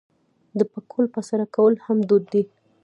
[0.57, 2.43] د پکول په سر کول هم دود دی.